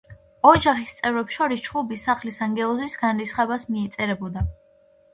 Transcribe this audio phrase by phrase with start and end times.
[0.51, 4.51] ოჯახის წევრებს შორის ჩხუბი სახლის ანგელოზის განრისხებას მიეწერებოდა.